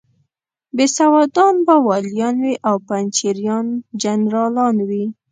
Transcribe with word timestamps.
بېسوادان 0.75 1.55
به 1.65 1.75
والیان 1.87 2.35
وي 2.45 2.55
او 2.67 2.75
پنجشیریان 2.87 3.65
جنرالان 4.01 4.75
وي. 4.89 5.05